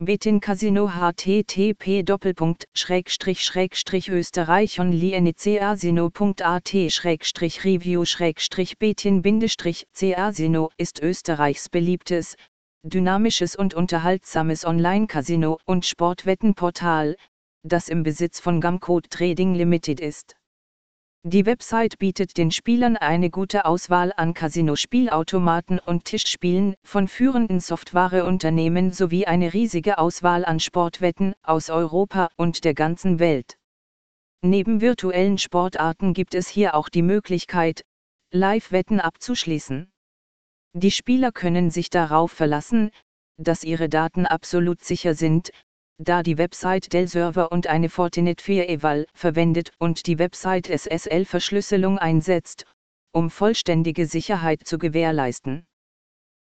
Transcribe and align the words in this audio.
Betin 0.00 0.38
Casino 0.38 0.92
http 0.92 2.04
österreich 4.08 4.78
onlinecasino.at 4.78 6.72
review 7.64 8.04
betin 8.78 9.20
casino 9.20 10.70
ist 10.76 11.02
Österreichs 11.02 11.68
beliebtes, 11.68 12.36
dynamisches 12.84 13.56
und 13.56 13.74
unterhaltsames 13.74 14.64
Online-Casino 14.64 15.58
und 15.64 15.84
Sportwettenportal, 15.84 17.16
das 17.64 17.88
im 17.88 18.04
Besitz 18.04 18.38
von 18.38 18.60
Gamcode 18.60 19.10
Trading 19.10 19.56
Limited 19.56 19.98
ist. 19.98 20.37
Die 21.24 21.46
Website 21.46 21.98
bietet 21.98 22.38
den 22.38 22.52
Spielern 22.52 22.96
eine 22.96 23.28
gute 23.28 23.64
Auswahl 23.64 24.12
an 24.16 24.34
Casino-Spielautomaten 24.34 25.80
und 25.80 26.04
Tischspielen 26.04 26.76
von 26.84 27.08
führenden 27.08 27.58
Softwareunternehmen 27.58 28.92
sowie 28.92 29.26
eine 29.26 29.52
riesige 29.52 29.98
Auswahl 29.98 30.44
an 30.44 30.60
Sportwetten 30.60 31.34
aus 31.42 31.70
Europa 31.70 32.30
und 32.36 32.64
der 32.64 32.72
ganzen 32.72 33.18
Welt. 33.18 33.58
Neben 34.42 34.80
virtuellen 34.80 35.38
Sportarten 35.38 36.14
gibt 36.14 36.36
es 36.36 36.48
hier 36.48 36.76
auch 36.76 36.88
die 36.88 37.02
Möglichkeit, 37.02 37.82
Live-Wetten 38.30 39.00
abzuschließen. 39.00 39.90
Die 40.72 40.92
Spieler 40.92 41.32
können 41.32 41.70
sich 41.70 41.90
darauf 41.90 42.30
verlassen, 42.30 42.90
dass 43.38 43.64
ihre 43.64 43.88
Daten 43.88 44.24
absolut 44.24 44.84
sicher 44.84 45.14
sind, 45.14 45.50
da 45.98 46.22
die 46.22 46.38
Website 46.38 46.92
Dell 46.92 47.08
Server 47.08 47.50
und 47.50 47.66
eine 47.66 47.88
Fortinet 47.88 48.40
4 48.40 48.68
Eval 48.68 49.06
verwendet 49.14 49.72
und 49.78 50.06
die 50.06 50.18
Website 50.18 50.68
SSL-Verschlüsselung 50.68 51.98
einsetzt, 51.98 52.66
um 53.12 53.30
vollständige 53.30 54.06
Sicherheit 54.06 54.64
zu 54.64 54.78
gewährleisten. 54.78 55.66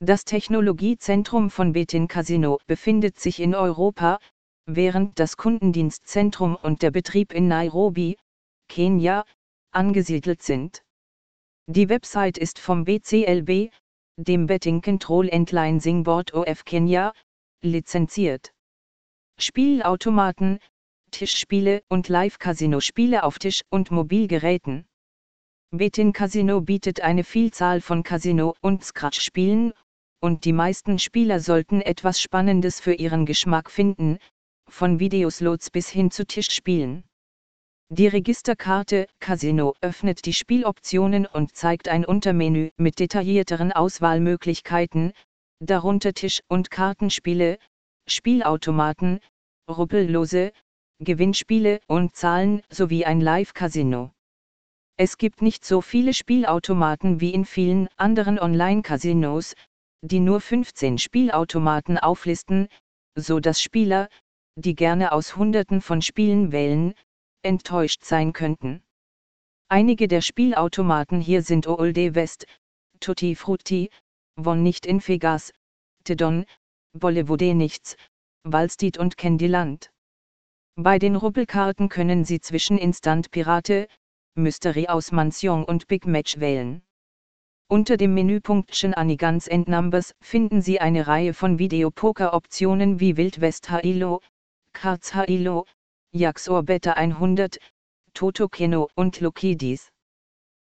Das 0.00 0.24
Technologiezentrum 0.24 1.50
von 1.50 1.72
Betin 1.72 2.08
Casino 2.08 2.58
befindet 2.66 3.18
sich 3.18 3.40
in 3.40 3.54
Europa, 3.54 4.18
während 4.66 5.18
das 5.18 5.38
Kundendienstzentrum 5.38 6.54
und 6.54 6.82
der 6.82 6.90
Betrieb 6.90 7.32
in 7.32 7.48
Nairobi, 7.48 8.18
Kenia, 8.68 9.24
angesiedelt 9.72 10.42
sind. 10.42 10.82
Die 11.66 11.88
Website 11.88 12.36
ist 12.36 12.58
vom 12.58 12.84
BCLB, 12.84 13.72
dem 14.18 14.46
Betting 14.46 14.82
Control 14.82 15.30
and 15.30 15.50
Licensing 15.52 16.02
Board 16.02 16.34
of 16.34 16.64
Kenya, 16.66 17.14
lizenziert. 17.62 18.52
Spielautomaten, 19.40 20.58
Tischspiele 21.12 21.82
und 21.88 22.08
Live-Casino-Spiele 22.08 23.22
auf 23.22 23.38
Tisch- 23.38 23.62
und 23.70 23.92
Mobilgeräten. 23.92 24.84
Betin 25.70 26.12
Casino 26.12 26.60
bietet 26.60 27.02
eine 27.02 27.22
Vielzahl 27.22 27.80
von 27.80 28.02
Casino- 28.02 28.56
und 28.62 28.84
Scratch-Spielen, 28.84 29.72
und 30.20 30.44
die 30.44 30.52
meisten 30.52 30.98
Spieler 30.98 31.38
sollten 31.38 31.82
etwas 31.82 32.20
Spannendes 32.20 32.80
für 32.80 32.94
ihren 32.94 33.26
Geschmack 33.26 33.70
finden, 33.70 34.18
von 34.68 34.98
Videoslots 34.98 35.70
bis 35.70 35.88
hin 35.88 36.10
zu 36.10 36.26
Tischspielen. 36.26 37.04
Die 37.90 38.08
Registerkarte 38.08 39.06
Casino 39.20 39.74
öffnet 39.80 40.26
die 40.26 40.34
Spieloptionen 40.34 41.26
und 41.26 41.54
zeigt 41.54 41.88
ein 41.88 42.04
Untermenü 42.04 42.70
mit 42.76 42.98
detaillierteren 42.98 43.70
Auswahlmöglichkeiten, 43.70 45.12
darunter 45.60 46.12
Tisch- 46.12 46.42
und 46.48 46.70
Kartenspiele, 46.70 47.58
Spielautomaten, 48.10 49.20
Ruppellose, 49.70 50.52
Gewinnspiele 51.00 51.80
und 51.86 52.16
Zahlen 52.16 52.62
sowie 52.70 53.04
ein 53.04 53.20
Live-Casino. 53.20 54.10
Es 54.96 55.16
gibt 55.16 55.42
nicht 55.42 55.64
so 55.64 55.80
viele 55.80 56.12
Spielautomaten 56.12 57.20
wie 57.20 57.32
in 57.32 57.44
vielen 57.44 57.88
anderen 57.96 58.38
Online-Casinos, 58.38 59.54
die 60.02 60.20
nur 60.20 60.40
15 60.40 60.98
Spielautomaten 60.98 61.98
auflisten, 61.98 62.68
so 63.14 63.40
dass 63.40 63.60
Spieler, 63.62 64.08
die 64.56 64.74
gerne 64.74 65.12
aus 65.12 65.36
Hunderten 65.36 65.80
von 65.80 66.02
Spielen 66.02 66.50
wählen, 66.50 66.94
enttäuscht 67.42 68.04
sein 68.04 68.32
könnten. 68.32 68.82
Einige 69.68 70.08
der 70.08 70.22
Spielautomaten 70.22 71.20
hier 71.20 71.42
sind 71.42 71.66
Old 71.66 71.96
West, 71.96 72.46
Tutti 73.00 73.34
Frutti, 73.34 73.90
Von 74.40 74.62
nicht 74.62 74.86
in 74.86 75.06
Vegas, 75.06 75.52
Tedon, 76.04 76.46
Bollywood 76.92 77.42
nichts, 77.54 77.96
Wallsteed 78.44 78.98
und 78.98 79.16
Candyland. 79.16 79.90
Bei 80.76 80.98
den 80.98 81.16
Rubbelkarten 81.16 81.88
können 81.88 82.24
Sie 82.24 82.40
zwischen 82.40 82.78
Instant 82.78 83.30
Pirate, 83.30 83.88
Mystery 84.34 84.86
aus 84.86 85.12
Mansion 85.12 85.64
und 85.64 85.86
Big 85.88 86.06
Match 86.06 86.38
wählen. 86.38 86.82
Unter 87.68 87.96
dem 87.96 88.14
Menüpunkt 88.14 88.74
Shenanigans 88.74 89.48
and 89.48 89.68
Numbers 89.68 90.14
finden 90.22 90.62
Sie 90.62 90.80
eine 90.80 91.06
Reihe 91.06 91.34
von 91.34 91.58
Videopoker-Optionen 91.58 93.00
wie 93.00 93.16
Wild 93.16 93.40
West 93.40 93.68
Hailo, 93.68 94.22
Cards 94.72 95.14
Hailo, 95.14 95.66
Yaxor 96.12 96.62
Beta 96.62 96.92
100, 96.92 97.58
Toto 98.14 98.48
Keno 98.48 98.88
und 98.94 99.20
Lokidis. 99.20 99.90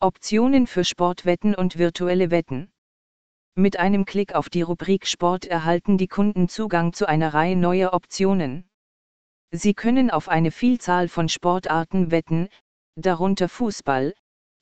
Optionen 0.00 0.66
für 0.66 0.84
Sportwetten 0.84 1.54
und 1.54 1.76
virtuelle 1.76 2.30
Wetten. 2.30 2.70
Mit 3.58 3.76
einem 3.76 4.04
Klick 4.04 4.36
auf 4.36 4.50
die 4.50 4.62
Rubrik 4.62 5.04
Sport 5.04 5.44
erhalten 5.44 5.98
die 5.98 6.06
Kunden 6.06 6.48
Zugang 6.48 6.92
zu 6.92 7.08
einer 7.08 7.34
Reihe 7.34 7.56
neuer 7.56 7.92
Optionen. 7.92 8.70
Sie 9.50 9.74
können 9.74 10.12
auf 10.12 10.28
eine 10.28 10.52
Vielzahl 10.52 11.08
von 11.08 11.28
Sportarten 11.28 12.12
wetten, 12.12 12.50
darunter 12.94 13.48
Fußball, 13.48 14.14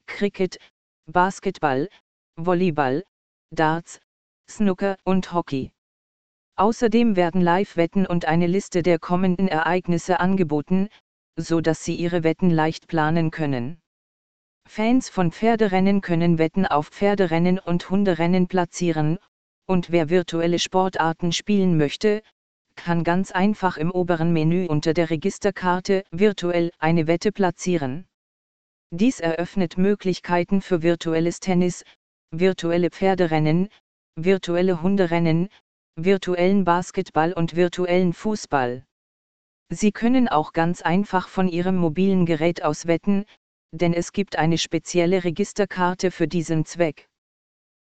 Cricket, 0.07 0.57
Basketball, 1.05 1.91
Volleyball, 2.37 3.05
Darts, 3.51 4.01
Snooker 4.49 4.97
und 5.05 5.31
Hockey. 5.35 5.73
Außerdem 6.57 7.17
werden 7.17 7.43
Live-Wetten 7.43 8.07
und 8.07 8.25
eine 8.25 8.47
Liste 8.47 8.83
der 8.83 8.99
kommenden 8.99 9.47
Ereignisse 9.47 10.21
angeboten, 10.21 10.89
so 11.39 11.61
dass 11.61 11.85
Sie 11.85 11.97
Ihre 11.97 12.25
Wetten 12.25 12.49
leicht 12.49 12.89
planen 12.89 13.31
können. 13.31 13.79
Fans 14.67 15.09
von 15.09 15.33
Pferderennen 15.33 16.01
können 16.01 16.39
Wetten 16.39 16.67
auf 16.67 16.89
Pferderennen 16.89 17.59
und 17.59 17.89
Hunderennen 17.89 18.49
platzieren, 18.49 19.19
und 19.67 19.91
wer 19.91 20.11
virtuelle 20.11 20.59
Sportarten 20.59 21.33
spielen 21.33 21.77
möchte, 21.77 22.23
kann 22.75 23.05
ganz 23.05 23.31
einfach 23.31 23.79
im 23.79 23.91
oberen 23.91 24.33
Menü 24.33 24.67
unter 24.67 24.93
der 24.93 25.09
Registerkarte 25.09 26.05
virtuell 26.11 26.73
eine 26.79 27.07
Wette 27.07 27.33
platzieren. 27.33 28.07
Dies 28.91 29.21
eröffnet 29.21 29.79
Möglichkeiten 29.79 30.61
für 30.61 30.83
virtuelles 30.83 31.41
Tennis, 31.41 31.85
virtuelle 32.31 32.91
Pferderennen, 32.91 33.69
virtuelle 34.15 34.83
Hunderennen, 34.83 35.49
virtuellen 35.97 36.65
Basketball 36.65 37.33
und 37.33 37.57
virtuellen 37.57 38.13
Fußball. 38.13 38.85
Sie 39.71 39.91
können 39.91 40.29
auch 40.29 40.53
ganz 40.53 40.83
einfach 40.83 41.29
von 41.29 41.49
Ihrem 41.49 41.77
mobilen 41.77 42.27
Gerät 42.27 42.63
aus 42.63 42.87
wetten, 42.87 43.25
denn 43.73 43.93
es 43.93 44.13
gibt 44.13 44.37
eine 44.37 44.59
spezielle 44.59 45.25
Registerkarte 45.25 46.11
für 46.11 46.29
diesen 46.29 46.65
Zweck. 46.65 47.09